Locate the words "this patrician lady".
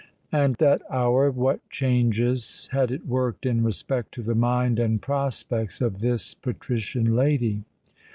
5.99-7.65